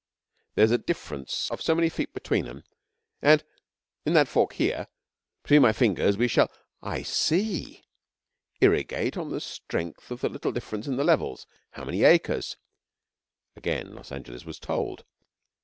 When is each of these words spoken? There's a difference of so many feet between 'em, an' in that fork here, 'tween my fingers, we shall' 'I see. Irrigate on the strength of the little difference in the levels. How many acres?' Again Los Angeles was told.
There's 0.55 0.71
a 0.71 0.79
difference 0.79 1.47
of 1.51 1.61
so 1.61 1.75
many 1.75 1.87
feet 1.87 2.11
between 2.11 2.47
'em, 2.47 2.63
an' 3.21 3.41
in 4.03 4.13
that 4.13 4.27
fork 4.27 4.53
here, 4.53 4.87
'tween 5.43 5.61
my 5.61 5.73
fingers, 5.73 6.17
we 6.17 6.27
shall' 6.27 6.49
'I 6.81 7.03
see. 7.03 7.83
Irrigate 8.61 9.15
on 9.15 9.29
the 9.29 9.39
strength 9.39 10.09
of 10.09 10.21
the 10.21 10.29
little 10.29 10.51
difference 10.51 10.87
in 10.87 10.95
the 10.97 11.03
levels. 11.03 11.45
How 11.73 11.85
many 11.85 12.01
acres?' 12.01 12.57
Again 13.55 13.93
Los 13.93 14.11
Angeles 14.11 14.43
was 14.43 14.57
told. 14.57 15.05